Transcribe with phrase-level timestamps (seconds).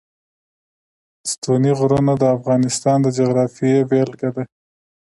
[1.31, 4.43] ستوني غرونه د افغانستان د جغرافیې بېلګه ده.